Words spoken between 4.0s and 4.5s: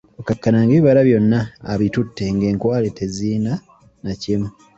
na kimu.